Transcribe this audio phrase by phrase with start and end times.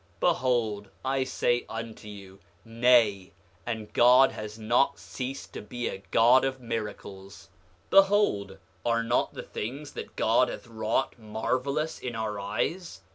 [0.19, 3.33] Behold I say unto you, Nay;
[3.67, 7.49] and God has not ceased to be a God of miracles.
[7.91, 13.01] 9:16 Behold, are not the things that God hath wrought marvelous in our eyes?